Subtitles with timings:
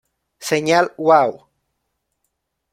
[0.49, 1.31] Señal Wow!